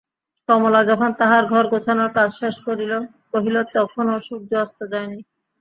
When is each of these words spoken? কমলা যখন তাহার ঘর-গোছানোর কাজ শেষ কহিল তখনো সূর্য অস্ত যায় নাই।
কমলা 0.49 0.81
যখন 0.85 1.09
তাহার 1.19 1.43
ঘর-গোছানোর 1.47 2.09
কাজ 2.13 2.29
শেষ 2.39 2.55
কহিল 3.29 3.55
তখনো 3.75 4.13
সূর্য 4.27 4.51
অস্ত 4.63 4.79
যায় 4.91 5.07
নাই। 5.07 5.21